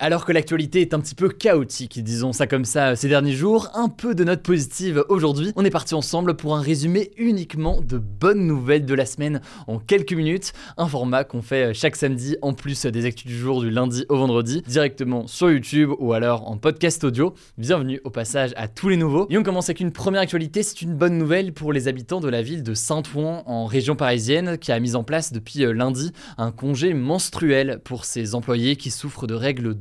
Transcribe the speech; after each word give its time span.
Alors 0.00 0.24
que 0.24 0.32
l'actualité 0.32 0.80
est 0.80 0.92
un 0.92 0.98
petit 0.98 1.14
peu 1.14 1.28
chaotique, 1.28 2.02
disons 2.02 2.32
ça 2.32 2.48
comme 2.48 2.64
ça, 2.64 2.96
ces 2.96 3.08
derniers 3.08 3.30
jours, 3.32 3.70
un 3.74 3.88
peu 3.88 4.16
de 4.16 4.24
notes 4.24 4.42
positives 4.42 5.04
aujourd'hui. 5.08 5.52
On 5.54 5.64
est 5.64 5.70
parti 5.70 5.94
ensemble 5.94 6.34
pour 6.34 6.56
un 6.56 6.60
résumé 6.60 7.12
uniquement 7.16 7.80
de 7.80 7.98
bonnes 7.98 8.44
nouvelles 8.44 8.86
de 8.86 8.94
la 8.94 9.06
semaine 9.06 9.40
en 9.68 9.78
quelques 9.78 10.12
minutes. 10.12 10.52
Un 10.78 10.88
format 10.88 11.22
qu'on 11.22 11.42
fait 11.42 11.72
chaque 11.74 11.94
samedi 11.94 12.36
en 12.42 12.54
plus 12.54 12.86
des 12.86 13.04
actus 13.04 13.28
du 13.28 13.38
jour 13.38 13.60
du 13.60 13.70
lundi 13.70 14.04
au 14.08 14.16
vendredi, 14.16 14.62
directement 14.66 15.28
sur 15.28 15.48
YouTube 15.48 15.90
ou 16.00 16.12
alors 16.12 16.50
en 16.50 16.56
podcast 16.56 17.04
audio. 17.04 17.32
Bienvenue 17.56 18.00
au 18.02 18.10
passage 18.10 18.50
à 18.56 18.66
tous 18.66 18.88
les 18.88 18.96
nouveaux. 18.96 19.28
Et 19.30 19.38
on 19.38 19.44
commence 19.44 19.68
avec 19.68 19.78
une 19.78 19.92
première 19.92 20.22
actualité, 20.22 20.64
c'est 20.64 20.82
une 20.82 20.96
bonne 20.96 21.18
nouvelle 21.18 21.52
pour 21.52 21.72
les 21.72 21.86
habitants 21.86 22.18
de 22.18 22.28
la 22.28 22.42
ville 22.42 22.64
de 22.64 22.74
Saint-Ouen 22.74 23.44
en 23.46 23.66
région 23.66 23.94
parisienne 23.94 24.58
qui 24.58 24.72
a 24.72 24.80
mis 24.80 24.96
en 24.96 25.04
place 25.04 25.32
depuis 25.32 25.60
lundi 25.72 26.10
un 26.36 26.50
congé 26.50 26.94
menstruel 26.94 27.80
pour 27.84 28.04
ses 28.04 28.34
employés 28.34 28.74
qui 28.74 28.90
souffrent 28.90 29.28
de 29.28 29.34
règles 29.34 29.78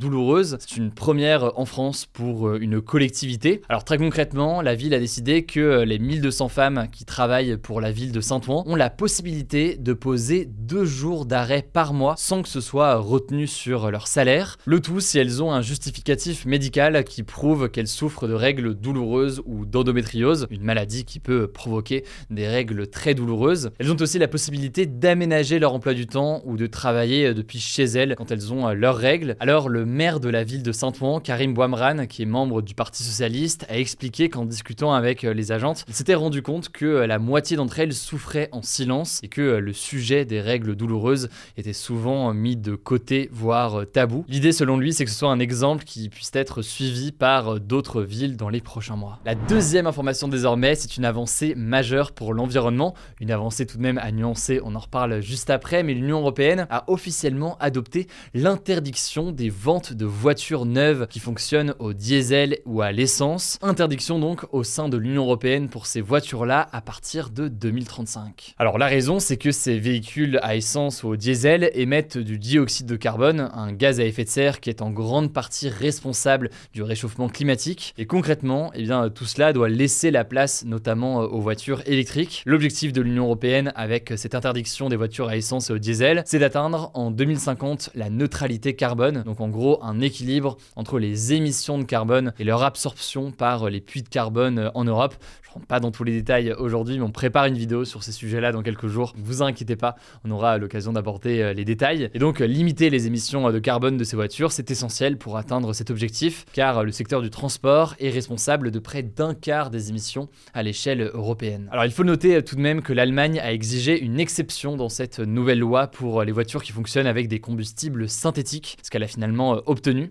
C'est 0.60 0.78
une 0.78 0.92
première 0.92 1.58
en 1.58 1.66
France 1.66 2.06
pour 2.06 2.50
euh, 2.50 2.58
une 2.60 2.82
collectivité. 2.82 3.62
Alors 3.70 3.86
très 3.86 3.98
concrètement, 3.98 4.62
la 4.62 4.76
ville 4.76 4.94
a 4.94 5.00
décidé 5.00 5.44
que 5.44 5.60
euh, 5.60 5.86
les 5.86 5.98
1200 5.98 6.50
femmes 6.50 6.88
qui 6.92 7.06
travaillent 7.06 7.58
pour 7.58 7.80
la 7.80 7.92
ville 7.92 8.12
de 8.12 8.20
Saint-Ouen 8.20 8.64
ont 8.66 8.76
la 8.76 8.90
possibilité 8.90 9.78
de 9.78 9.94
poser 9.94 10.46
deux 10.46 10.84
jours 10.84 11.26
d'arrêt 11.26 11.62
par 11.62 11.94
mois 11.94 12.16
sans 12.18 12.42
que 12.42 12.50
ce 12.50 12.60
soit 12.60 12.98
retenu 12.98 13.48
sur 13.48 13.92
leur 13.92 14.08
salaire. 14.08 14.58
Le 14.66 14.82
tout 14.82 15.00
si 15.00 15.20
elles 15.20 15.42
ont 15.42 15.54
un 15.54 15.62
justificatif 15.62 16.46
médical 16.46 17.04
qui 17.06 17.24
prouve 17.24 17.70
qu'elles 17.70 17.88
souffrent 17.88 18.28
de 18.28 18.34
règles 18.34 18.74
douloureuses 18.74 19.42
ou 19.46 19.66
d'endométriose, 19.66 20.48
une 20.50 20.64
maladie 20.64 21.06
qui 21.06 21.20
peut 21.20 21.48
provoquer 21.48 22.04
des 22.30 22.48
règles 22.48 22.88
très 22.88 23.14
douloureuses. 23.14 23.72
Elles 23.80 23.92
ont 23.92 24.02
aussi 24.02 24.20
la 24.20 24.28
possibilité 24.28 24.86
d'aménager 24.86 25.60
leur 25.60 25.74
emploi 25.74 25.94
du 25.94 26.08
temps 26.08 26.42
ou 26.46 26.58
de 26.58 26.68
travailler 26.68 27.34
depuis 27.34 27.60
chez 27.60 27.86
elles 27.86 28.16
quand 28.18 28.32
elles 28.32 28.52
ont 28.52 28.70
leurs 28.74 28.98
règles. 28.98 29.38
Alors 29.40 29.70
le 29.70 29.93
maire 29.94 30.20
de 30.20 30.28
la 30.28 30.44
ville 30.44 30.64
de 30.64 30.72
Saint-Ouen, 30.72 31.20
Karim 31.20 31.54
Bouamran, 31.54 32.08
qui 32.08 32.24
est 32.24 32.26
membre 32.26 32.62
du 32.62 32.74
Parti 32.74 33.04
Socialiste, 33.04 33.66
a 33.70 33.78
expliqué 33.78 34.28
qu'en 34.28 34.44
discutant 34.44 34.94
avec 34.94 35.24
euh, 35.24 35.34
les 35.34 35.52
agentes, 35.52 35.86
il 35.88 35.94
s'était 35.94 36.16
rendu 36.16 36.42
compte 36.42 36.70
que 36.70 36.86
euh, 36.86 37.08
la 37.08 37.20
moitié 37.20 37.56
d'entre 37.56 37.80
elles 37.80 37.94
souffraient 37.94 38.50
en 38.52 38.64
silence 38.64 39.20
et 39.22 39.28
que 39.28 39.42
euh, 39.42 39.60
le 39.60 39.72
sujet 39.72 40.26
des 40.26 40.42
règles 40.42 40.76
douloureuses 40.76 41.30
était 41.58 41.74
souvent 41.74 42.34
mis 42.34 42.58
de 42.58 42.76
côté, 42.76 43.30
voire 43.32 43.86
tabou. 43.92 44.26
L'idée 44.28 44.52
selon 44.52 44.78
lui, 44.78 44.94
c'est 44.94 45.06
que 45.06 45.12
ce 45.12 45.18
soit 45.18 45.30
un 45.30 45.40
exemple 45.40 45.84
qui 45.84 46.10
puisse 46.10 46.32
être 46.34 46.64
suivi 46.64 47.12
par 47.12 47.60
d'autres 47.60 48.02
villes 48.02 48.36
dans 48.36 48.50
les 48.50 48.62
prochains 48.62 48.96
mois. 48.96 49.20
La 49.26 49.36
deuxième 49.36 49.86
information 49.86 50.28
désormais, 50.28 50.74
c'est 50.74 50.98
une 50.98 51.06
avancée 51.06 51.54
majeure 51.56 52.14
pour 52.14 52.34
l'environnement, 52.34 52.96
une 53.20 53.32
avancée 53.32 53.68
tout 53.68 53.78
de 53.78 53.84
même 53.84 54.00
à 54.00 54.12
nuancer, 54.12 54.60
on 54.64 54.74
en 54.74 54.80
reparle 54.80 55.22
juste 55.22 55.52
après, 55.52 55.84
mais 55.84 55.94
l'Union 55.94 56.20
européenne 56.20 56.66
a 56.72 56.84
officiellement 56.88 57.58
adopté 57.60 58.08
l'interdiction 58.34 59.32
des 59.32 59.50
ventes 59.50 59.83
de 59.92 60.06
voitures 60.06 60.66
neuves 60.66 61.08
qui 61.08 61.20
fonctionnent 61.20 61.76
au 61.80 61.92
diesel 61.92 62.60
ou 62.66 62.82
à 62.82 62.94
l'essence. 62.94 63.58
Interdiction 63.62 64.20
donc 64.20 64.46
au 64.54 64.64
sein 64.64 64.88
de 64.88 64.96
l'Union 64.96 65.24
européenne 65.24 65.68
pour 65.68 65.86
ces 65.86 66.00
voitures-là 66.00 66.70
à 66.72 66.80
partir 66.80 67.30
de 67.30 67.50
2035. 67.50 68.54
Alors 68.58 68.78
la 68.78 68.86
raison, 68.86 69.20
c'est 69.20 69.36
que 69.36 69.52
ces 69.52 69.80
véhicules 69.80 70.40
à 70.42 70.56
essence 70.56 71.04
ou 71.04 71.10
au 71.10 71.16
diesel 71.18 71.72
émettent 71.74 72.18
du 72.18 72.40
dioxyde 72.40 72.86
de 72.86 72.96
carbone, 72.96 73.50
un 73.54 73.74
gaz 73.74 74.00
à 74.00 74.06
effet 74.06 74.24
de 74.24 74.30
serre 74.30 74.62
qui 74.62 74.70
est 74.70 74.82
en 74.82 74.92
grande 74.92 75.34
partie 75.34 75.68
responsable 75.68 76.50
du 76.74 76.84
réchauffement 76.84 77.28
climatique. 77.28 77.94
Et 77.98 78.06
concrètement, 78.06 78.72
eh 78.76 78.84
bien, 78.84 79.10
tout 79.10 79.26
cela 79.26 79.52
doit 79.52 79.70
laisser 79.70 80.12
la 80.12 80.24
place 80.24 80.64
notamment 80.66 81.18
aux 81.18 81.42
voitures 81.42 81.82
électriques. 81.86 82.44
L'objectif 82.46 82.94
de 82.94 83.02
l'Union 83.02 83.26
européenne 83.26 83.74
avec 83.76 84.14
cette 84.16 84.36
interdiction 84.36 84.90
des 84.90 84.96
voitures 84.96 85.28
à 85.28 85.36
essence 85.36 85.70
et 85.70 85.74
au 85.74 85.80
diesel, 85.80 86.24
c'est 86.26 86.40
d'atteindre 86.40 86.92
en 86.94 87.12
2050 87.12 87.90
la 87.96 88.10
neutralité 88.10 88.76
carbone. 88.76 89.24
Donc 89.24 89.42
en 89.42 89.50
gros, 89.50 89.73
un 89.82 90.02
équilibre 90.02 90.58
entre 90.76 91.00
les 91.00 91.34
émissions 91.34 91.78
de 91.78 91.84
carbone 91.84 92.34
et 92.40 92.44
leur 92.44 92.64
absorption 92.64 93.32
par 93.32 93.70
les 93.70 93.82
puits 93.82 94.04
de 94.04 94.10
carbone 94.10 94.60
euh, 94.60 94.70
en 94.74 94.84
Europe. 94.84 95.16
Je 95.44 95.50
ne 95.50 95.54
rentre 95.54 95.68
pas 95.68 95.80
dans 95.80 95.92
tous 95.92 96.04
les 96.04 96.14
détails 96.14 96.52
aujourd'hui, 96.54 96.98
mais 96.98 97.04
on 97.04 97.12
prépare 97.12 97.46
une 97.46 97.58
vidéo 97.58 97.86
sur 97.86 98.04
ces 98.04 98.12
sujets-là 98.12 98.52
dans 98.52 98.64
quelques 98.64 98.88
jours. 98.88 99.14
Ne 99.18 99.24
vous 99.24 99.44
inquiétez 99.44 99.76
pas, 99.76 99.96
on 100.24 100.32
aura 100.32 100.58
l'occasion 100.58 100.94
d'aborder 100.94 101.42
euh, 101.42 101.54
les 101.54 101.66
détails. 101.66 102.10
Et 102.14 102.20
donc, 102.20 102.40
limiter 102.40 102.90
les 102.90 103.08
émissions 103.08 103.52
de 103.52 103.60
carbone 103.60 103.98
de 103.98 104.04
ces 104.04 104.16
voitures, 104.16 104.52
c'est 104.52 104.72
essentiel 104.72 105.18
pour 105.18 105.38
atteindre 105.38 105.74
cet 105.74 105.92
objectif, 105.92 106.46
car 106.54 106.84
le 106.84 106.92
secteur 106.92 107.22
du 107.22 107.30
transport 107.30 107.96
est 108.00 108.10
responsable 108.10 108.72
de 108.72 108.80
près 108.80 109.04
d'un 109.04 109.34
quart 109.34 109.70
des 109.70 109.90
émissions 109.90 110.28
à 110.54 110.64
l'échelle 110.64 111.12
européenne. 111.14 111.70
Alors, 111.72 111.86
il 111.86 111.92
faut 111.92 112.04
noter 112.04 112.36
euh, 112.36 112.42
tout 112.42 112.56
de 112.56 112.62
même 112.62 112.82
que 112.82 112.94
l'Allemagne 112.94 113.40
a 113.40 113.54
exigé 113.54 114.00
une 114.00 114.20
exception 114.20 114.76
dans 114.76 114.90
cette 114.90 115.20
nouvelle 115.20 115.60
loi 115.60 115.88
pour 115.88 116.24
les 116.24 116.32
voitures 116.32 116.64
qui 116.64 116.72
fonctionnent 116.72 117.08
avec 117.08 117.28
des 117.28 117.40
combustibles 117.40 118.10
synthétiques, 118.10 118.78
ce 118.82 118.90
qu'elle 118.90 119.04
a 119.04 119.08
finalement 119.08 119.62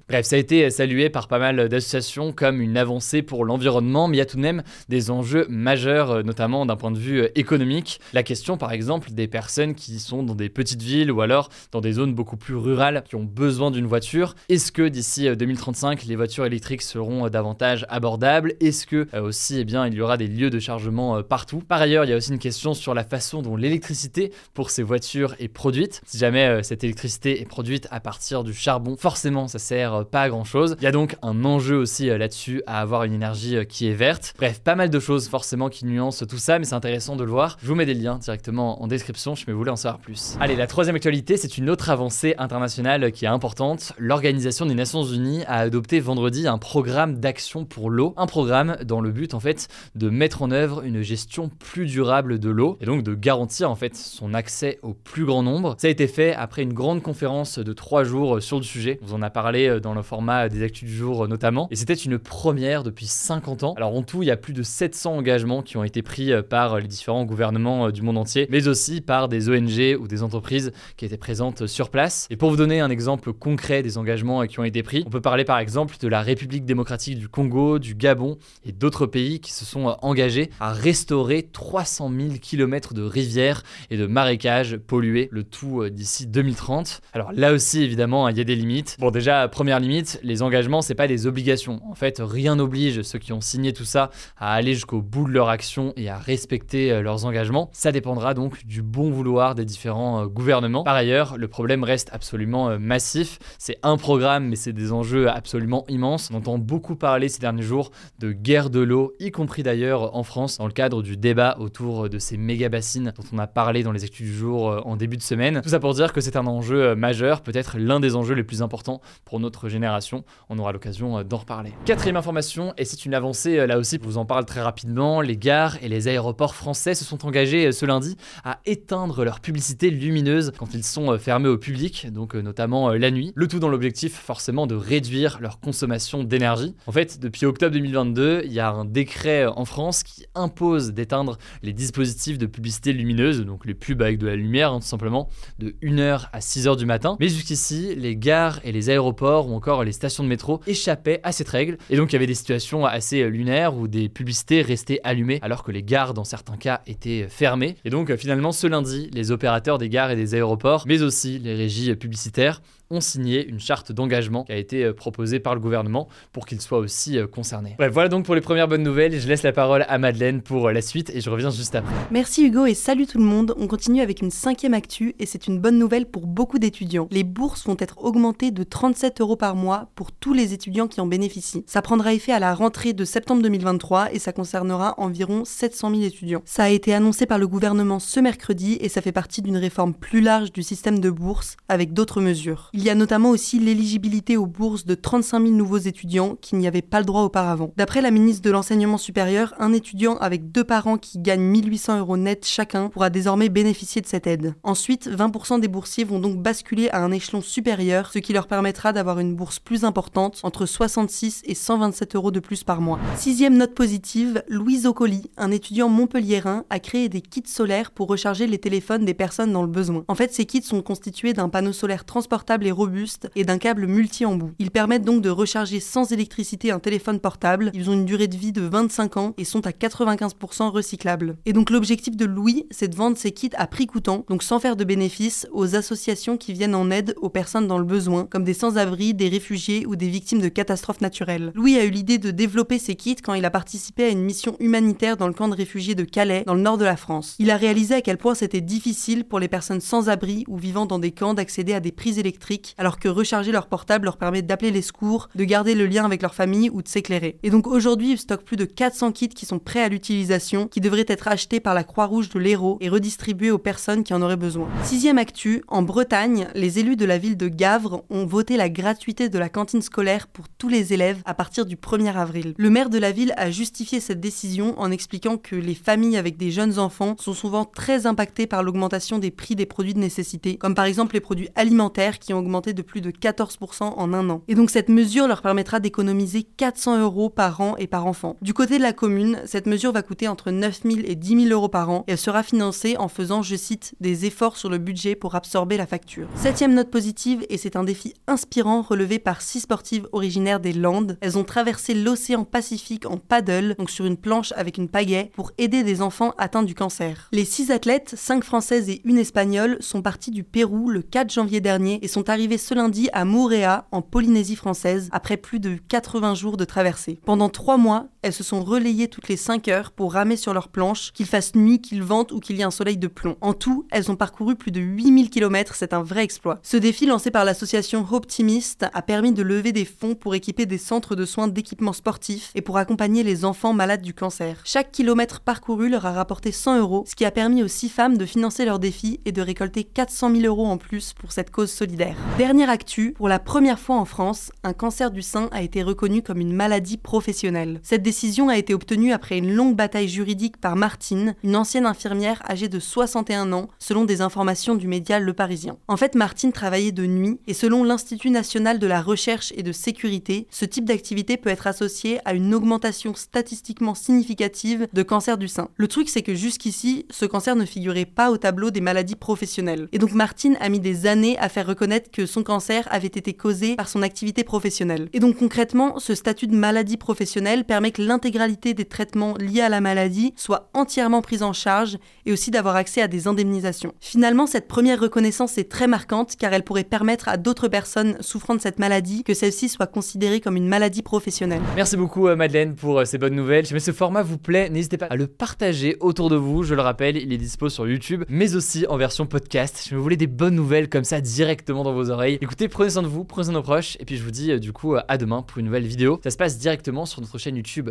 Bref, 0.09 0.27
ça 0.27 0.37
a 0.37 0.39
été 0.39 0.71
salué 0.71 1.11
par 1.11 1.29
pas 1.29 1.39
mal 1.39 1.69
d'associations 1.69 2.33
comme 2.33 2.61
une 2.61 2.77
avancée 2.77 3.23
pour 3.23 3.45
l'environnement, 3.45 4.09
mais 4.09 4.17
il 4.17 4.19
y 4.19 4.23
a 4.23 4.27
tout 4.27 4.37
de 4.37 4.43
même 4.43 4.63
des 4.89 5.11
enjeux 5.11 5.47
majeurs, 5.49 6.11
euh, 6.11 6.23
notamment 6.23 6.67
d'un 6.67 6.77
point 6.77 6.91
de 6.91 6.99
vue 6.99 7.23
euh, 7.23 7.29
économique. 7.35 8.01
La 8.13 8.23
question, 8.23 8.57
par 8.57 8.73
exemple, 8.73 9.11
des 9.13 9.29
personnes 9.29 9.75
qui 9.75 9.99
sont 9.99 10.23
dans 10.23 10.35
des 10.35 10.49
petites 10.49 10.83
villes 10.83 11.11
ou 11.11 11.21
alors 11.21 11.49
dans 11.71 11.81
des 11.81 11.93
zones 11.93 12.15
beaucoup 12.15 12.37
plus 12.37 12.57
rurales 12.57 13.05
qui 13.09 13.17
ont 13.17 13.25
besoin 13.25 13.71
d'une 13.71 13.87
voiture. 13.87 14.35
Est-ce 14.49 14.73
que 14.73 14.89
d'ici 14.89 15.35
2035, 15.35 16.01
euh, 16.01 16.05
les 16.09 16.17
voitures 16.17 16.47
électriques 16.47 16.83
seront 16.83 17.29
davantage 17.29 17.87
abordables? 17.89 18.55
Est-ce 18.61 18.87
que 18.87 19.09
aussi, 19.19 19.61
eh 19.61 19.65
bien, 19.65 19.87
il 19.87 19.95
y 19.95 20.01
aura 20.01 20.17
des 20.17 20.29
lieux 20.29 20.51
de 20.51 20.59
chargement 20.59 21.23
partout? 21.23 21.63
Par 21.67 21.81
ailleurs, 21.81 22.05
il 22.05 22.11
y 22.11 22.13
a 22.13 22.17
aussi 22.17 22.33
une 22.33 22.39
question 22.39 22.75
sur 22.75 22.95
la 22.95 23.05
façon 23.05 23.43
dont 23.43 23.57
l'électricité 23.57 24.33
pour 24.55 24.71
ces 24.71 24.83
voitures 24.83 25.35
est 25.39 25.49
produite. 25.49 26.01
Si 26.07 26.19
jamais 26.19 26.63
cette 26.63 26.85
électricité 26.85 27.41
est 27.41 27.47
produite 27.47 27.89
à 27.91 28.01
partir 28.01 28.45
du 28.45 28.55
charbon, 28.55 28.97
forcément 28.97 29.42
ça 29.49 29.59
sert 29.59 30.05
pas 30.07 30.23
à 30.23 30.29
grand 30.29 30.45
chose. 30.45 30.77
Il 30.81 30.85
y 30.85 30.87
a 30.87 30.93
donc 30.93 31.17
un 31.23 31.45
enjeu 31.45 31.77
aussi 31.77 32.11
euh, 32.11 32.19
là-dessus 32.19 32.63
à 32.67 32.81
avoir 32.81 33.05
une 33.05 33.13
énergie 33.13 33.57
euh, 33.57 33.65
qui 33.65 33.89
est 33.89 33.95
verte. 33.95 34.35
Bref, 34.39 34.61
pas 34.61 34.75
mal 34.75 34.91
de 34.91 35.01
choses 35.01 35.29
forcément 35.29 35.69
qui 35.69 35.85
nuancent 35.85 36.25
tout 36.29 36.39
ça, 36.39 36.59
mais 36.59 36.65
c'est 36.65 36.75
intéressant 36.75 37.17
de 37.17 37.25
le 37.25 37.31
voir. 37.31 37.57
Je 37.63 37.67
vous 37.67 37.75
mets 37.75 37.87
des 37.87 37.95
liens 37.95 38.19
directement 38.19 38.83
en 38.83 38.87
description, 38.87 39.35
je 39.35 39.45
me 39.49 39.53
voulais 39.55 39.71
en 39.71 39.77
savoir 39.77 40.01
plus. 40.01 40.37
Allez, 40.41 40.57
la 40.57 40.67
troisième 40.67 40.97
actualité, 40.97 41.37
c'est 41.37 41.59
une 41.59 41.71
autre 41.71 41.91
avancée 41.91 42.35
internationale 42.39 43.13
qui 43.13 43.25
est 43.25 43.29
importante. 43.29 43.93
L'Organisation 43.99 44.67
des 44.67 44.75
Nations 44.75 45.05
Unies 45.05 45.45
a 45.47 45.59
adopté 45.59 46.01
vendredi 46.01 46.47
un 46.47 46.59
programme 46.59 47.19
d'action 47.19 47.65
pour 47.65 47.91
l'eau, 47.91 48.15
un 48.17 48.27
programme 48.27 48.77
dans 48.85 49.01
le 49.01 49.11
but 49.11 49.35
en 49.35 49.41
fait 49.41 49.69
de 49.95 50.11
mettre 50.11 50.43
en 50.43 50.51
œuvre 50.51 50.83
une 50.85 51.03
gestion 51.03 51.51
plus 51.59 51.87
durable 51.87 52.39
de 52.39 52.51
l'eau 52.51 52.77
et 52.81 52.87
donc 52.87 53.03
de 53.03 53.15
garantir 53.15 53.71
en 53.71 53.77
fait 53.77 53.97
son 53.97 54.35
accès 54.35 54.79
au 54.83 54.95
plus 54.95 55.25
grand 55.25 55.43
nombre. 55.43 55.77
Ça 55.79 55.89
a 55.89 55.91
été 55.91 56.07
fait 56.07 56.35
après 56.35 56.63
une 56.63 56.73
grande 56.73 57.03
conférence 57.03 57.59
de 57.59 57.73
trois 57.73 58.05
jours 58.05 58.43
sur 58.43 58.57
le 58.59 58.63
sujet. 58.63 58.99
Vous 59.03 59.15
en 59.15 59.22
a 59.23 59.31
parlé 59.31 59.69
euh, 59.69 59.81
dans 59.81 59.95
le 59.95 60.03
format 60.03 60.49
des 60.49 60.63
actus 60.63 60.89
du 60.89 60.95
jour 60.95 61.25
euh, 61.25 61.29
notamment. 61.29 61.69
Et 61.71 61.77
c'était 61.77 61.95
une 61.95 62.19
première 62.19 62.83
depuis 62.83 63.07
50 63.07 63.63
ans. 63.65 63.75
Alors 63.77 63.95
en 63.95 64.03
tout, 64.03 64.23
il 64.23 64.27
y 64.27 64.31
a 64.31 64.37
plus 64.37 64.53
de 64.53 64.63
700 64.63 65.17
engagements 65.17 65.63
qui 65.63 65.77
ont 65.77 65.85
été 65.85 66.03
pris 66.03 66.33
euh, 66.33 66.43
par 66.43 66.79
les 66.79 66.89
différents 66.89 67.25
gouvernements 67.25 67.91
du 67.91 68.03
monde 68.03 68.19
entier, 68.19 68.47
mais 68.51 68.69
aussi 68.69 69.01
par 69.01 69.29
des 69.29 69.49
ONG 69.49 69.99
ou 70.01 70.09
des 70.09 70.23
entreprises 70.23 70.73
qui 70.97 71.05
étaient 71.05 71.17
présentes 71.17 71.67
sur 71.67 71.91
place. 71.91 72.27
Et 72.31 72.37
pour 72.37 72.51
vous 72.51 72.57
donner 72.57 72.81
un 72.81 72.91
exemple 72.91 73.33
concret 73.33 73.83
des 73.83 73.99
engagements 73.99 74.47
qui 74.47 74.61
ont 74.61 74.65
été 74.65 74.83
pris, 74.83 75.03
on 75.07 75.11
peut 75.11 75.21
parler 75.21 75.45
par 75.45 75.59
exemple 75.59 75.97
de 76.01 76.09
la 76.09 76.23
République 76.23 76.65
démocratique 76.65 77.19
du 77.19 77.29
Congo, 77.29 77.79
du 77.79 77.95
Gabon 77.95 78.39
et 78.65 78.73
d'autres 78.73 79.07
pays 79.07 79.41
qui 79.41 79.53
se 79.53 79.65
sont 79.65 79.97
engagés 80.03 80.51
à 80.61 80.73
restaurer 80.73 81.43
300 81.43 82.11
000 82.11 82.31
km 82.41 82.95
de 82.95 83.03
rivières 83.03 83.63
et 83.91 83.97
de 83.97 84.07
marécages 84.07 84.77
pollués, 84.77 85.29
le 85.31 85.45
tout 85.45 85.89
d'ici 85.91 86.27
2030. 86.27 87.01
Alors 87.13 87.33
là 87.33 87.53
aussi, 87.53 87.83
évidemment, 87.83 88.29
il 88.29 88.37
y 88.37 88.41
a 88.41 88.45
des 88.45 88.57
limites. 88.57 88.97
Déjà, 89.13 89.47
première 89.49 89.79
limite, 89.79 90.19
les 90.23 90.43
engagements, 90.43 90.83
c'est 90.83 90.95
pas 90.95 91.07
des 91.07 91.27
obligations. 91.27 91.81
En 91.89 91.95
fait, 91.95 92.21
rien 92.21 92.57
n'oblige 92.57 93.03
ceux 93.03 93.19
qui 93.19 93.33
ont 93.33 93.41
signé 93.41 93.73
tout 93.73 93.85
ça 93.85 94.11
à 94.37 94.53
aller 94.55 94.75
jusqu'au 94.75 95.03
bout 95.03 95.27
de 95.27 95.33
leur 95.33 95.49
action 95.49 95.93
et 95.97 96.09
à 96.09 96.19
respecter 96.19 96.91
euh, 96.91 97.03
leurs 97.03 97.25
engagements. 97.25 97.71
Ça 97.73 97.93
dépendra 97.93 98.35
donc 98.35 98.67
du 98.67 98.83
bon 98.83 99.11
vouloir 99.11 99.55
des 99.55 99.65
différents 99.65 100.23
euh, 100.23 100.27
gouvernements. 100.27 100.83
Par 100.83 100.95
ailleurs, 100.95 101.37
le 101.37 101.49
problème 101.49 101.85
reste 101.85 102.09
absolument 102.13 102.71
euh, 102.71 102.79
massif. 102.79 103.39
C'est 103.59 103.79
un 103.83 103.97
programme, 103.97 104.49
mais 104.49 104.57
c'est 104.57 104.73
des 104.73 104.93
enjeux 104.93 105.29
absolument 105.29 105.85
immenses. 105.89 106.31
On 106.33 106.39
entend 106.39 106.59
beaucoup 106.59 106.97
parler 106.97 107.29
ces 107.29 107.41
derniers 107.41 107.63
jours 107.63 107.91
de 108.19 108.33
guerre 108.33 108.71
de 108.71 108.81
l'eau, 108.81 109.13
y 109.21 109.31
compris 109.31 109.63
d'ailleurs 109.63 110.17
en 110.17 110.23
France, 110.23 110.59
dans 110.59 110.67
le 110.67 110.73
cadre 110.73 111.03
du 111.03 111.17
débat 111.17 111.57
autour 111.61 112.09
de 112.09 112.19
ces 112.19 112.37
méga 112.37 112.69
bassines 112.69 113.13
dont 113.17 113.25
on 113.33 113.39
a 113.39 113.47
parlé 113.47 113.83
dans 113.83 113.93
les 113.93 114.05
études 114.05 114.27
du 114.27 114.35
jour 114.35 114.83
en 114.87 114.97
début 114.97 115.17
de 115.17 115.23
semaine. 115.23 115.61
Tout 115.63 115.69
ça 115.69 115.81
pour 115.81 115.95
dire 115.95 116.13
que 116.13 116.21
c'est 116.21 116.37
un 116.37 116.47
enjeu 116.47 116.95
majeur, 116.95 117.43
peut-être 117.43 117.77
l'un 117.79 118.01
des 118.01 118.17
enjeux 118.17 118.35
les 118.35 118.45
plus 118.45 118.63
importants 118.63 119.02
pour 119.25 119.41
notre 119.41 119.69
génération. 119.69 120.25
On 120.49 120.59
aura 120.59 120.73
l'occasion 120.73 121.19
euh, 121.19 121.25
d'en 121.25 121.39
reparler. 121.39 121.73
Quatrième 121.85 122.17
information, 122.17 122.75
et 122.79 122.85
c'est 122.85 123.05
une 123.05 123.15
avancée 123.15 123.59
euh, 123.59 123.67
là 123.67 123.79
aussi, 123.79 123.99
je 124.01 124.07
vous 124.07 124.19
en 124.19 124.25
parle 124.25 124.45
très 124.45 124.61
rapidement, 124.61 125.21
les 125.21 125.37
gares 125.37 125.83
et 125.83 125.89
les 125.89 126.09
aéroports 126.09 126.55
français 126.55 126.95
se 126.95 127.05
sont 127.05 127.27
engagés 127.27 127.67
euh, 127.67 127.73
ce 127.73 127.87
lundi 127.87 128.17
à 128.45 128.61
éteindre 128.67 129.25
leur 129.25 129.41
publicité 129.41 129.91
lumineuse 129.91 130.53
quand 130.59 130.75
ils 130.75 130.85
sont 130.85 131.19
fermés 131.19 131.49
au 131.49 131.59
public, 131.59 132.09
donc 132.13 132.35
notamment 132.35 132.91
la 132.91 133.11
nuit. 133.11 133.33
Le 133.35 133.49
tout 133.49 133.59
dans 133.59 133.69
l'objectif 133.69 134.15
forcément 134.15 134.67
de 134.67 134.75
réduire 134.75 135.39
leur 135.41 135.61
consommation 135.61 136.25
d'énergie. 136.25 136.75
En 136.87 136.93
fait, 136.93 137.21
depuis 137.21 137.47
octobre 137.47 137.73
2022, 137.73 138.43
il 138.45 138.53
y 138.53 138.61
a 138.61 138.71
un 138.71 138.85
décret 138.85 139.47
en 139.47 139.65
France 139.65 140.03
qui 140.03 140.27
impose 140.35 140.93
d'éteindre 140.93 141.39
les 141.63 141.73
dispositifs 141.73 142.39
de 142.39 142.47
publicité 142.47 142.93
lumineuse, 142.93 143.45
donc 143.45 143.65
les 143.67 143.75
pubs 143.75 144.03
avec 144.03 144.19
de 144.19 144.27
la 144.27 144.37
lumière 144.37 144.73
hein, 144.73 144.81
tout 144.81 144.87
simplement, 144.87 145.29
de 145.59 145.75
1h 145.83 146.29
à 146.33 146.39
6h 146.41 146.77
du 146.77 146.87
matin. 146.87 147.17
Mais 147.21 147.29
jusqu'ici, 147.29 147.95
les 147.97 148.17
gares 148.17 148.61
et 148.65 148.73
les 148.73 148.91
aéroports 148.93 149.49
ou 149.49 149.55
encore 149.55 149.85
les 149.85 149.93
stations 149.93 150.23
de 150.23 150.29
métro 150.29 150.61
échappaient 150.67 151.21
à 151.23 151.33
cette 151.33 151.49
règle. 151.49 151.79
Et 151.91 151.97
donc 151.97 152.13
il 152.13 152.15
y 152.15 152.17
avait 152.17 152.27
des 152.27 152.35
situations 152.35 152.87
assez 152.87 153.29
lunaires 153.29 153.77
où 153.77 153.89
des 153.89 154.09
publicités 154.09 154.63
restaient 154.63 155.01
allumées 155.05 155.39
alors 155.43 155.63
que 155.65 155.73
les 155.73 155.83
gares 155.83 156.15
dans 156.15 156.25
certains 156.25 156.57
cas 156.57 156.81
étaient 156.87 157.27
fermées. 157.29 157.77
Et 157.85 157.91
donc 157.91 158.15
finalement 158.17 158.53
ce 158.53 158.67
lundi, 158.67 159.11
les 159.13 159.31
opérateurs 159.31 159.79
des 159.79 159.89
gares 159.89 160.11
et 160.11 160.17
des 160.17 160.35
aéroports, 160.35 160.85
mais 160.87 161.03
aussi 161.03 161.39
les 161.39 161.55
régies 161.55 161.95
publicitaires, 161.97 162.63
ont 162.93 163.01
signé 163.01 163.47
une 163.47 163.59
charte 163.59 163.91
d'engagement 163.91 164.45
qui 164.45 164.53
a 164.53 164.57
été 164.57 164.85
euh, 164.85 164.93
proposée 164.93 165.41
par 165.41 165.55
le 165.55 165.61
gouvernement 165.61 166.09
pour 166.33 166.47
qu'ils 166.47 166.61
soient 166.61 166.79
aussi 166.79 167.19
euh, 167.19 167.27
concernés. 167.27 167.77
Voilà 167.79 168.09
donc 168.09 168.25
pour 168.25 168.35
les 168.35 168.41
premières 168.41 168.69
bonnes 168.69 168.83
nouvelles. 168.83 169.19
Je 169.19 169.27
laisse 169.27 169.43
la 169.43 169.53
parole 169.53 169.85
à 169.89 169.99
Madeleine 169.99 170.43
pour 170.43 170.69
euh, 170.69 170.73
la 170.73 170.83
suite 170.83 171.11
et 171.15 171.21
je 171.21 171.31
reviens 171.31 171.51
juste 171.51 171.75
après. 171.75 171.95
Merci 172.11 172.47
Hugo 172.47 172.67
et 172.67 172.75
salut 172.75 173.07
tout 173.07 173.19
le 173.19 173.25
monde. 173.25 173.55
On 173.59 173.67
continue 173.67 174.01
avec 174.01 174.21
une 174.21 174.31
cinquième 174.31 174.75
actu 174.75 175.15
et 175.19 175.27
c'est 175.27 175.47
une 175.47 175.59
bonne 175.59 175.79
nouvelle 175.79 176.07
pour 176.07 176.27
beaucoup 176.27 176.59
d'étudiants. 176.59 177.09
Les 177.11 177.25
bourses 177.25 177.67
vont 177.67 177.77
être 177.79 178.05
augmentées 178.05 178.51
de 178.51 178.63
37 178.63 179.21
euros 179.21 179.37
par 179.37 179.57
mois 179.57 179.89
pour 179.95 180.13
tous 180.13 180.35
les 180.35 180.53
étudiants 180.53 180.89
qui 180.89 181.01
en 181.01 181.07
bénéficient. 181.07 181.65
Ça 181.67 181.83
prendra 181.83 182.13
effet 182.13 182.33
à 182.33 182.39
la 182.39 182.55
rentrée 182.55 182.93
de 182.93 183.05
septembre 183.05 183.43
2023 183.43 184.13
et 184.13 184.19
ça 184.19 184.33
concernera 184.33 184.95
environ 184.99 185.45
700 185.45 185.91
000 185.91 186.03
étudiants. 186.03 186.43
Ça 186.45 186.65
a 186.65 186.69
été 186.69 186.93
annoncé 186.93 187.27
par 187.27 187.39
le 187.39 187.49
gouvernement 187.49 187.99
ce 187.99 188.21
mercredi 188.21 188.77
et 188.81 188.89
ça 188.89 189.01
fait 189.01 189.13
partie 189.13 189.43
d'une 189.43 189.57
réforme 189.57 189.95
plus 189.95 190.21
large 190.21 190.53
du 190.53 190.63
système 190.63 190.99
de 191.01 191.11
bourse 191.11 191.57
avec 191.69 191.93
d'autres 191.93 192.21
mesures. 192.21 192.71
Il 192.73 192.82
y 192.85 192.91
a 192.91 192.95
notamment 192.95 193.31
aussi 193.31 193.59
l'éligibilité 193.59 194.37
aux 194.37 194.47
bourses 194.47 194.85
de 194.85 194.95
35 194.95 195.43
000 195.43 195.55
nouveaux 195.55 195.79
étudiants 195.79 196.37
qui 196.41 196.57
n'y 196.57 196.67
avaient 196.67 196.83
pas 196.83 197.01
le 197.01 197.05
droit 197.05 197.23
auparavant. 197.23 197.73
D'après 197.77 198.03
la 198.03 198.11
ministre 198.11 198.43
de 198.43 198.51
l'Enseignement 198.51 198.99
supérieur, 198.99 199.55
un 199.59 199.73
étudiant 199.73 200.17
avec 200.17 200.51
deux 200.51 200.65
parents 200.65 200.99
qui 200.99 201.19
gagnent 201.19 201.43
1800 201.43 201.99
euros 201.99 202.17
net 202.17 202.47
chacun 202.47 202.89
pourra 202.89 203.11
désormais 203.11 203.49
bénéficier 203.49 204.03
de 204.03 204.07
cette 204.07 204.27
aide. 204.27 204.55
Ensuite, 204.63 205.09
20% 205.09 205.61
des 205.61 205.69
boursiers 205.69 206.05
vont 206.05 206.21
donc 206.21 206.39
basculer 206.43 206.89
à 206.91 207.03
un 207.03 207.13
échelon 207.13 207.41
supérieur, 207.41 208.11
ce 208.13 208.19
qui 208.19 208.33
leur 208.33 208.47
permettra 208.47 208.93
d'avoir 208.93 209.19
une 209.19 209.35
bourse 209.35 209.59
plus 209.59 209.85
importante, 209.85 210.41
entre 210.43 210.67
66 210.67 211.43
et 211.45 211.55
127 211.55 212.17
euros 212.17 212.31
de 212.31 212.41
plus 212.41 212.65
par 212.65 212.81
mois. 212.81 212.99
Sixième 213.17 213.57
note 213.57 213.75
positive, 213.75 214.43
Louise 214.49 214.87
Ocoli, 214.87 215.31
un 215.37 215.51
étudiant 215.51 215.89
montpelliérain, 215.89 216.65
a 216.71 216.81
créé 216.81 217.09
des 217.09 217.21
kits 217.21 217.43
solaires 217.47 217.91
pour 217.91 218.09
recharger 218.09 218.47
les 218.47 218.59
téléphones 218.59 219.05
des 219.05 219.15
personnes 219.15 219.53
dans 219.53 219.63
le 219.63 219.69
besoin. 219.69 220.05
En 220.09 220.15
fait, 220.15 220.33
ces 220.33 220.47
kits 220.47 220.63
sont 220.63 220.83
constitués 220.83 221.33
d'un 221.33 221.49
panneau 221.49 221.73
solaire 221.73 222.05
transportable 222.05 222.67
et 222.67 222.72
robuste 222.73 223.31
et 223.37 223.45
d'un 223.45 223.59
câble 223.59 223.87
multi-embout. 223.87 224.53
Ils 224.59 224.71
permettent 224.71 225.05
donc 225.05 225.23
de 225.23 225.31
recharger 225.31 225.81
sans 225.81 226.13
électricité 226.13 226.71
un 226.71 226.79
téléphone 226.79 227.21
portable. 227.21 227.71
Ils 227.75 227.91
ont 227.91 227.93
une 227.93 228.05
durée 228.05 228.29
de 228.29 228.37
vie 228.37 228.53
de 228.53 228.63
25 228.63 229.17
ans 229.17 229.35
et 229.39 229.45
sont 229.45 229.67
à 229.67 229.71
95% 229.71 230.69
recyclables. 230.71 231.37
Et 231.47 231.53
donc 231.53 231.71
l'objectif 231.71 232.17
de 232.17 232.25
Louis, 232.25 232.67
c'est 232.71 232.89
de 232.89 232.97
vendre 232.97 233.17
ces 233.17 233.33
kits 233.33 233.51
à 233.55 233.67
prix 233.67 233.87
coûtant, 233.87 234.25
donc 234.29 234.43
sans 234.43 234.59
faire 234.59 234.77
de 234.77 234.85
bénéfices, 234.85 235.47
aux 235.53 235.77
associations 235.77 236.37
qui 236.37 236.53
viennent 236.53 236.75
en 236.75 236.91
aide 236.91 237.15
aux 237.21 237.29
personnes 237.29 237.67
dans 237.67 237.79
le 237.79 237.85
besoin, 237.85 238.27
comme 238.27 238.45
des 238.45 238.55
sans-abri, 238.55 239.15
des 239.15 239.29
réfugiés 239.29 239.87
ou 239.87 239.97
des 239.97 240.09
victimes 240.09 240.41
de 240.41 240.49
catastrophes 240.49 241.01
naturelles. 241.01 241.53
Louis 241.55 241.79
a 241.79 241.85
eu 241.85 241.91
l'idée 241.91 242.19
de 242.19 242.31
développer 242.31 242.79
ces 242.79 242.97
kits 242.97 243.17
quand 243.17 243.35
il 243.35 243.45
a 243.45 243.51
participé 243.51 244.05
à 244.05 244.09
une 244.09 244.23
mission 244.23 244.57
humanitaire 244.61 245.17
dans 245.17 245.29
le 245.29 245.35
camp 245.35 245.49
de 245.49 245.55
réfugiés 245.55 245.95
de 245.95 246.05
Calais, 246.05 246.45
dans 246.47 246.55
le 246.55 246.61
nord 246.61 246.79
de 246.79 246.85
la 246.85 246.97
France. 246.97 247.37
Il 247.39 247.51
a 247.51 247.57
réalisé 247.57 247.95
à 247.95 248.03
quel 248.03 248.19
point 248.19 248.35
c'était 248.35 248.61
difficile 248.61 249.25
pour 249.25 249.39
les 249.39 249.49
personnes 249.49 249.81
sans 249.81 250.09
abri 250.09 250.45
ou 250.49 250.57
vivant 250.57 250.87
dans 250.87 250.99
des 250.99 251.13
camps 251.13 251.35
d'accéder 251.35 251.75
à 251.75 251.81
des 251.81 251.93
prises 251.93 252.19
électriques 252.19 252.62
alors 252.79 252.99
que 252.99 253.09
recharger 253.09 253.53
leur 253.53 253.67
portable 253.67 254.07
leur 254.07 254.17
permet 254.17 254.43
d'appeler 254.43 254.71
les 254.71 254.83
secours, 254.83 255.29
de 255.35 255.45
garder 255.45 255.75
le 255.75 255.87
lien 255.87 256.05
avec 256.05 256.23
leur 256.23 256.35
famille 256.35 256.71
ou 256.71 256.83
de 256.83 256.89
s'éclairer. 256.89 257.39
Et 257.43 257.51
donc 257.51 257.67
aujourd'hui, 257.67 258.13
ils 258.13 258.19
stockent 258.19 258.45
plus 258.45 258.57
de 258.57 258.65
400 258.65 259.13
kits 259.13 259.29
qui 259.29 259.47
sont 259.47 259.59
prêts 259.59 259.83
à 259.83 259.89
l'utilisation, 259.89 260.69
qui 260.69 260.81
devraient 260.81 261.05
être 261.09 261.29
achetés 261.29 261.61
par 261.61 261.75
la 261.75 261.85
Croix-Rouge 261.85 262.29
de 262.29 262.39
l'Hérault 262.39 262.79
et 262.81 262.89
redistribués 262.89 263.51
aux 263.51 263.59
personnes 263.59 264.05
qui 264.05 264.15
en 264.15 264.23
auraient 264.23 264.37
besoin. 264.37 264.69
Sixième 264.85 265.19
actu, 265.19 265.63
en 265.69 265.83
Bretagne, 265.83 266.49
les 266.55 266.79
élus 266.79 266.97
de 266.97 267.05
la 267.05 267.19
ville 267.19 267.37
de 267.37 267.49
Gavre 267.49 268.05
ont 268.11 268.27
voté 268.27 268.57
la 268.57 268.69
gratuité 268.69 269.29
de 269.29 269.39
la 269.39 269.49
cantine 269.49 269.83
scolaire 269.83 270.27
pour 270.27 270.49
tous 270.49 270.69
les 270.69 270.93
élèves 270.93 271.23
à 271.25 271.35
partir 271.35 271.67
du 271.67 271.77
1er 271.77 272.15
avril. 272.15 272.55
Le 272.57 272.71
maire 272.71 272.91
de 272.91 272.99
la 272.99 273.13
ville 273.13 273.35
a 273.37 273.51
justifié 273.51 274.01
cette 274.01 274.21
décision 274.21 274.79
en 274.79 274.91
expliquant 274.91 275.37
que 275.37 275.57
les 275.57 275.75
familles 275.75 276.17
avec 276.17 276.37
des 276.37 276.51
jeunes 276.51 276.79
enfants 276.79 277.17
sont 277.19 277.35
souvent 277.35 277.65
très 277.65 278.07
impactées 278.07 278.47
par 278.47 278.63
l'augmentation 278.63 279.19
des 279.19 279.31
prix 279.31 279.57
des 279.57 279.67
produits 279.67 279.95
de 279.95 279.99
nécessité, 279.99 280.57
comme 280.57 280.75
par 280.75 280.85
exemple 280.85 281.15
les 281.15 281.21
produits 281.21 281.49
alimentaires 281.55 282.19
qui 282.19 282.35
ont 282.35 282.42
augmenté 282.43 282.75
de 282.75 282.83
plus 282.83 283.01
de 283.01 283.11
14% 283.11 283.83
en 283.97 284.13
un 284.13 284.29
an. 284.29 284.43
Et 284.49 284.55
donc 284.55 284.71
cette 284.71 284.89
mesure 284.89 285.29
leur 285.29 285.43
permettra 285.43 285.81
d'économiser 285.81 286.43
400 286.43 287.01
euros 287.01 287.31
par 287.31 287.61
an 287.61 287.75
et 287.79 287.87
par 287.87 288.07
enfant. 288.07 288.37
Du 288.43 288.55
côté 288.55 288.79
de 288.79 288.83
la 288.83 288.93
commune, 288.93 289.41
cette 289.47 289.67
mesure 289.67 289.93
va 289.93 290.03
coûter 290.03 290.29
entre 290.29 290.51
9 290.51 290.83
000 290.85 290.97
et 291.05 291.15
10 291.15 291.49
000 291.49 291.53
euros 291.53 291.69
par 291.69 291.91
an 291.91 292.05
et 292.07 292.13
elle 292.13 292.19
sera 292.19 292.43
financée 292.43 292.97
en 292.99 293.09
faisant, 293.09 293.43
je 293.43 293.57
cite, 293.57 293.95
des 294.01 294.27
efforts 294.27 294.57
sur 294.57 294.69
le 294.69 294.79
budget 294.79 295.15
pour 295.15 295.35
absorber 295.35 295.77
la 295.77 295.87
facture. 295.87 296.29
Septième 296.35 296.75
note 296.75 296.91
positive, 296.91 297.45
et 297.49 297.57
c'est 297.57 297.77
un 297.77 297.85
défi 297.85 298.15
inspirant 298.27 298.83
relevé 298.83 299.19
par 299.19 299.43
six 299.43 299.61
sportives 299.61 300.09
originaires 300.13 300.61
des 300.61 300.73
Landes. 300.73 301.17
Elles 301.21 301.39
ont 301.39 301.45
traversé 301.45 301.95
l'océan 301.95 302.45
Pacifique 302.45 303.07
en 303.07 303.17
paddle, 303.17 303.75
donc 303.79 303.91
sur 303.91 304.05
une 304.05 304.17
planche 304.17 304.53
avec 304.57 304.79
une 304.79 304.89
pagaie, 304.89 305.31
pour 305.35 305.53
aider 305.59 305.83
des 305.83 306.03
enfants 306.03 306.35
atteints 306.39 306.63
du 306.63 306.75
cancer. 306.75 307.29
Les 307.33 307.45
six 307.45 307.71
athlètes, 307.71 308.15
cinq 308.17 308.45
françaises 308.45 308.89
et 308.89 309.01
une 309.05 309.19
espagnole, 309.19 309.77
sont 309.81 310.03
partis 310.03 310.31
du 310.31 310.45
Pérou 310.45 310.91
le 310.91 311.03
4 311.03 311.33
janvier 311.33 311.61
dernier 311.61 311.99
et 312.03 312.09
sont 312.09 312.29
arrivés 312.33 312.59
ce 312.59 312.75
lundi 312.75 313.09
à 313.13 313.25
Moorea, 313.25 313.87
en 313.93 314.03
Polynésie 314.03 314.57
française, 314.57 315.09
après 315.13 315.37
plus 315.37 315.61
de 315.61 315.77
80 315.77 316.35
jours 316.35 316.57
de 316.57 316.65
traversée. 316.65 317.21
Pendant 317.25 317.49
trois 317.49 317.77
mois, 317.77 318.09
elles 318.23 318.33
se 318.33 318.45
sont 318.45 318.63
relayées 318.63 319.09
toutes 319.09 319.29
les 319.29 319.37
5 319.37 319.69
heures 319.69 319.91
pour 319.91 320.13
ramer 320.13 320.37
sur 320.37 320.55
leur 320.55 320.69
planche, 320.69 321.13
qu'il 321.13 321.27
fasse 321.27 321.55
nuit, 321.55 321.81
qu'il 321.81 322.03
vente 322.03 322.33
ou 322.33 322.41
qu'il 322.41 322.57
y 322.57 322.61
ait 322.61 322.65
un 322.65 322.71
soleil 322.71 322.97
de 322.97 323.09
plomb. 323.09 323.37
En 323.41 323.53
tout, 323.53 323.87
elles 323.91 324.11
ont 324.11 324.17
parcouru 324.17 324.55
plus 324.55 324.71
de 324.71 324.81
8000 324.81 325.31
km, 325.31 325.75
c'est 325.75 325.93
un 325.93 326.03
vrai 326.03 326.23
exploit. 326.23 326.61
Ce 326.63 326.77
défi 326.77 327.07
lancé 327.07 327.31
par 327.31 327.45
l'association 327.45 328.07
Optimist 328.11 328.87
a 328.93 329.03
permis 329.03 329.33
de 329.33 329.43
lever 329.43 329.73
des 329.73 329.85
fonds 329.85 330.15
pour 330.15 330.35
équiper 330.35 330.67
des 330.67 330.79
centres 330.79 331.17
de 331.17 331.27
soins 331.27 331.49
d'équipements 331.49 331.93
sportifs 331.93 332.51
et 332.55 332.63
pour 332.63 332.79
accompagner 332.79 333.23
les 333.23 333.45
enfants 333.45 333.73
malades 333.73 334.03
du 334.03 334.15
cancer. 334.15 334.61
Chaque 334.65 334.93
kilomètre 334.93 335.41
parcouru 335.41 335.89
leur 335.89 336.07
a 336.07 336.13
rapporté 336.13 336.53
100 336.53 336.79
euros, 336.79 337.05
ce 337.09 337.17
qui 337.17 337.25
a 337.25 337.31
permis 337.31 337.63
aux 337.63 337.69
six 337.69 337.89
femmes 337.89 338.19
de 338.19 338.27
financer 338.27 338.65
leur 338.65 338.79
défi 338.79 339.21
et 339.25 339.33
de 339.33 339.43
récolter 339.43 339.85
400 339.85 340.35
000 340.37 340.47
euros 340.47 340.67
en 340.67 340.79
plus 340.79 341.13
pour 341.13 341.33
cette 341.33 341.51
cause 341.51 341.71
solidaire. 341.71 342.17
Dernière 342.39 342.71
actu, 342.71 343.15
pour 343.17 343.29
la 343.29 343.39
première 343.39 343.81
fois 343.81 343.97
en 343.97 344.05
France, 344.05 344.53
un 344.63 344.73
cancer 344.73 345.11
du 345.11 345.23
sein 345.23 345.49
a 345.51 345.63
été 345.63 345.83
reconnu 345.83 346.23
comme 346.23 346.41
une 346.41 346.53
maladie 346.53 346.99
professionnelle. 346.99 347.81
Décision 348.13 348.51
a 348.51 348.59
été 348.59 348.75
obtenue 348.75 349.11
après 349.11 349.39
une 349.39 349.55
longue 349.55 349.75
bataille 349.75 350.07
juridique 350.07 350.59
par 350.59 350.77
Martine, 350.77 351.35
une 351.43 351.57
ancienne 351.57 351.87
infirmière 351.87 352.43
âgée 352.47 352.69
de 352.69 352.79
61 352.79 353.55
ans, 353.55 353.71
selon 353.79 354.05
des 354.05 354.21
informations 354.21 354.75
du 354.75 354.87
média 354.87 355.19
Le 355.19 355.33
Parisien. 355.33 355.79
En 355.89 355.97
fait, 355.97 356.15
Martine 356.15 356.53
travaillait 356.53 356.93
de 356.93 357.07
nuit 357.07 357.41
et 357.47 357.55
selon 357.55 357.85
l'Institut 357.85 358.29
national 358.29 358.79
de 358.79 358.87
la 358.87 359.01
recherche 359.01 359.51
et 359.57 359.63
de 359.63 359.73
sécurité, 359.73 360.47
ce 360.51 360.67
type 360.67 360.85
d'activité 360.85 361.39
peut 361.39 361.49
être 361.49 361.67
associé 361.67 362.19
à 362.27 362.35
une 362.35 362.55
augmentation 362.55 363.15
statistiquement 363.15 363.95
significative 363.95 364.89
de 364.93 365.03
cancer 365.03 365.39
du 365.39 365.49
sein. 365.49 365.71
Le 365.77 365.89
truc, 365.89 366.11
c'est 366.11 366.21
que 366.21 366.35
jusqu'ici, 366.35 367.07
ce 367.09 367.25
cancer 367.25 367.57
ne 367.57 367.65
figurait 367.65 368.05
pas 368.05 368.31
au 368.31 368.37
tableau 368.37 368.71
des 368.71 368.83
maladies 368.83 369.17
professionnelles. 369.17 369.89
Et 369.93 369.99
donc 369.99 370.13
Martine 370.13 370.59
a 370.61 370.69
mis 370.69 370.81
des 370.81 371.07
années 371.07 371.39
à 371.39 371.49
faire 371.49 371.67
reconnaître 371.67 372.11
que 372.11 372.27
son 372.27 372.43
cancer 372.43 372.87
avait 372.91 373.07
été 373.07 373.33
causé 373.33 373.75
par 373.75 373.89
son 373.89 374.03
activité 374.03 374.45
professionnelle. 374.45 375.09
Et 375.15 375.19
donc 375.19 375.39
concrètement, 375.39 375.99
ce 375.99 376.15
statut 376.15 376.47
de 376.47 376.55
maladie 376.55 376.99
professionnelle 376.99 377.65
permet 377.65 377.91
que 377.91 378.02
l'intégralité 378.07 378.75
des 378.75 378.85
traitements 378.85 379.35
liés 379.39 379.61
à 379.61 379.69
la 379.69 379.81
maladie 379.81 380.35
soit 380.37 380.71
entièrement 380.75 381.23
prise 381.23 381.43
en 381.43 381.53
charge 381.53 381.99
et 382.27 382.33
aussi 382.33 382.51
d'avoir 382.51 382.77
accès 382.77 383.03
à 383.03 383.09
des 383.09 383.27
indemnisations. 383.27 383.95
Finalement, 384.01 384.47
cette 384.47 384.69
première 384.69 385.01
reconnaissance 385.01 385.59
est 385.59 385.71
très 385.71 385.87
marquante 385.87 386.37
car 386.37 386.53
elle 386.53 386.65
pourrait 386.65 386.85
permettre 386.85 387.29
à 387.29 387.37
d'autres 387.37 387.69
personnes 387.69 388.17
souffrant 388.21 388.55
de 388.55 388.61
cette 388.61 388.79
maladie 388.79 389.25
que 389.25 389.35
celle-ci 389.35 389.69
soit 389.69 389.87
considérée 389.87 390.41
comme 390.41 390.57
une 390.57 390.69
maladie 390.69 391.03
professionnelle. 391.03 391.63
Merci 391.77 391.97
beaucoup 391.97 392.29
euh, 392.29 392.37
Madeleine 392.37 392.75
pour 392.75 393.01
euh, 393.01 393.05
ces 393.05 393.19
bonnes 393.19 393.35
nouvelles. 393.35 393.67
Si 393.67 393.81
ce 393.81 393.93
format 393.93 394.23
vous 394.23 394.39
plaît, 394.39 394.71
n'hésitez 394.71 394.99
pas 394.99 395.07
à 395.07 395.17
le 395.17 395.27
partager 395.27 395.97
autour 396.01 396.31
de 396.31 396.37
vous. 396.37 396.63
Je 396.63 396.75
le 396.75 396.83
rappelle, 396.83 397.17
il 397.17 397.33
est 397.33 397.39
dispo 397.39 397.69
sur 397.69 397.89
YouTube, 397.89 398.25
mais 398.29 398.55
aussi 398.55 398.87
en 398.89 398.97
version 398.97 399.27
podcast. 399.27 399.77
Si 399.77 399.95
vous 399.95 400.03
voulez 400.03 400.17
des 400.17 400.27
bonnes 400.27 400.55
nouvelles 400.55 400.89
comme 400.89 401.05
ça 401.05 401.21
directement 401.21 401.83
dans 401.83 401.93
vos 401.95 402.11
oreilles, 402.11 402.39
écoutez, 402.41 402.69
prenez 402.69 402.91
soin 402.91 403.03
de 403.03 403.09
vous, 403.09 403.25
prenez 403.25 403.45
soin 403.45 403.53
de 403.53 403.59
nos 403.59 403.63
proches, 403.63 403.97
et 404.01 404.05
puis 404.05 404.17
je 404.17 404.25
vous 404.25 404.31
dis 404.31 404.53
euh, 404.53 404.59
du 404.59 404.73
coup 404.73 404.95
à 404.97 405.19
demain 405.19 405.43
pour 405.43 405.59
une 405.59 405.67
nouvelle 405.67 405.87
vidéo. 405.87 406.21
Ça 406.23 406.31
se 406.31 406.37
passe 406.37 406.59
directement 406.59 407.07
sur 407.07 407.21
notre 407.21 407.39
chaîne 407.39 407.57
YouTube 407.57 407.91